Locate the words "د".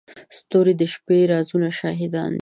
0.77-0.83, 1.27-1.29